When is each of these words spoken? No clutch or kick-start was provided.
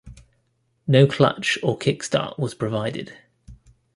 No 0.87 1.05
clutch 1.05 1.59
or 1.61 1.77
kick-start 1.77 2.39
was 2.39 2.55
provided. 2.55 3.15